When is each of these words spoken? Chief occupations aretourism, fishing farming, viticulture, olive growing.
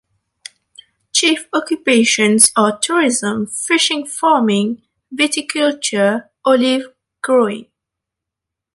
Chief 1.13 1.47
occupations 1.53 2.49
aretourism, 2.57 3.45
fishing 3.53 4.03
farming, 4.03 4.81
viticulture, 5.13 6.27
olive 6.43 6.87
growing. 7.21 7.67